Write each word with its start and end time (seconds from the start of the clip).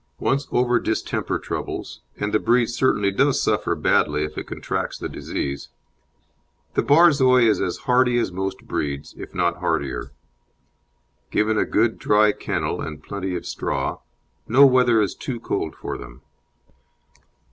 Once 0.19 0.47
over 0.51 0.79
distemper 0.79 1.37
troubles 1.37 2.01
and 2.17 2.33
the 2.33 2.39
breed 2.39 2.65
certainly 2.65 3.11
does 3.11 3.39
suffer 3.39 3.75
badly 3.75 4.23
if 4.23 4.35
it 4.35 4.47
contracts 4.47 4.97
the 4.97 5.07
disease 5.07 5.69
the 6.73 6.81
Borzoi 6.81 7.43
is 7.47 7.61
as 7.61 7.77
hardy 7.85 8.17
as 8.17 8.31
most 8.31 8.65
breeds, 8.65 9.13
if 9.15 9.35
not 9.35 9.57
hardier. 9.59 10.09
Given 11.29 11.59
a 11.59 11.65
good 11.65 11.99
dry 11.99 12.31
kennel 12.31 12.81
and 12.81 13.03
plenty 13.03 13.35
of 13.35 13.45
straw, 13.45 13.99
no 14.47 14.65
weather 14.65 15.01
is 15.03 15.13
too 15.13 15.39
cold 15.39 15.75
for 15.75 15.99
them. 15.99 16.23